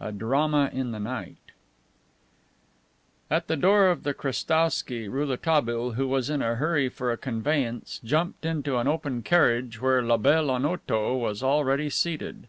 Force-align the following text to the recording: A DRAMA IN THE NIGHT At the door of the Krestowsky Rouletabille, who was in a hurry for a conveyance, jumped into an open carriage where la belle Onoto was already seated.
A 0.00 0.12
DRAMA 0.12 0.70
IN 0.72 0.92
THE 0.92 0.98
NIGHT 0.98 1.52
At 3.30 3.48
the 3.48 3.56
door 3.58 3.88
of 3.88 4.02
the 4.02 4.14
Krestowsky 4.14 5.08
Rouletabille, 5.08 5.92
who 5.92 6.08
was 6.08 6.30
in 6.30 6.40
a 6.40 6.54
hurry 6.54 6.88
for 6.88 7.12
a 7.12 7.18
conveyance, 7.18 8.00
jumped 8.02 8.46
into 8.46 8.78
an 8.78 8.88
open 8.88 9.20
carriage 9.20 9.78
where 9.78 10.02
la 10.02 10.16
belle 10.16 10.50
Onoto 10.50 11.18
was 11.20 11.42
already 11.42 11.90
seated. 11.90 12.46